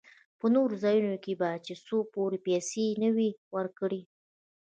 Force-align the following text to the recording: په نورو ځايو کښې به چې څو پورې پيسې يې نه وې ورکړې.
په 0.39 0.45
نورو 0.55 0.73
ځايو 0.83 1.21
کښې 1.23 1.33
به 1.39 1.49
چې 1.65 1.73
څو 1.85 1.97
پورې 2.13 2.37
پيسې 2.47 2.81
يې 2.89 2.93
نه 3.03 3.09
وې 3.15 3.29
ورکړې. 3.55 4.01